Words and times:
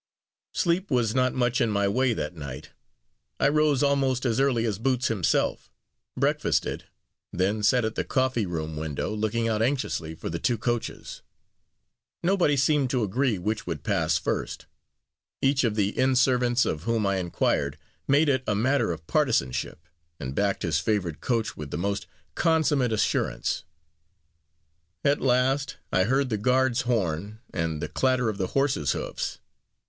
Sleep 0.55 0.89
was 0.89 1.13
not 1.13 1.35
much 1.35 1.61
in 1.61 1.69
my 1.69 1.87
way 1.87 2.11
that 2.13 2.33
night. 2.35 2.71
I 3.39 3.47
rose 3.49 3.83
almost 3.83 4.25
as 4.25 4.39
early 4.39 4.65
as 4.65 4.79
Boots 4.79 5.09
himself 5.09 5.69
breakfasted 6.17 6.85
then 7.31 7.61
sat 7.61 7.85
at 7.85 7.93
the 7.93 8.03
coffee 8.03 8.47
room 8.47 8.75
window 8.77 9.11
looking 9.13 9.47
out 9.47 9.61
anxiously 9.61 10.15
for 10.15 10.27
the 10.27 10.39
two 10.39 10.57
coaches. 10.57 11.21
Nobody 12.23 12.57
seemed 12.57 12.89
to 12.89 13.03
agree 13.03 13.37
which 13.37 13.67
would 13.67 13.83
pass 13.83 14.17
first. 14.17 14.65
Each 15.39 15.63
of 15.63 15.75
the 15.75 15.89
inn 15.89 16.15
servants 16.15 16.65
of 16.65 16.81
whom 16.85 17.05
I 17.05 17.17
inquired 17.17 17.77
made 18.07 18.27
it 18.27 18.43
a 18.47 18.55
matter 18.55 18.91
of 18.91 19.05
partisanship, 19.05 19.87
and 20.19 20.33
backed 20.33 20.63
his 20.63 20.79
favorite 20.79 21.21
coach 21.21 21.55
with 21.55 21.69
the 21.69 21.77
most 21.77 22.07
consummate 22.33 22.91
assurance. 22.91 23.65
At 25.05 25.21
last, 25.21 25.77
I 25.93 26.05
heard 26.05 26.29
the 26.29 26.37
guard's 26.39 26.81
horn 26.89 27.39
and 27.53 27.83
the 27.83 27.87
clatter 27.87 28.29
of 28.29 28.39
the 28.39 28.47
horses' 28.47 28.93
hoofs. 28.93 29.37